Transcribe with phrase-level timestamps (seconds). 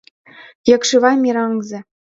[0.75, 1.79] Якшывай— мераҥзе